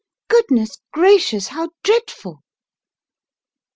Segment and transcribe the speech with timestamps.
[0.29, 2.39] Goodness gracious, how dreadful!"